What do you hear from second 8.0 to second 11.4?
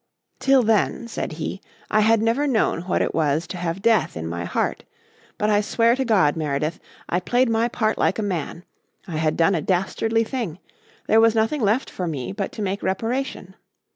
a man. I had done a dastardly thing. There was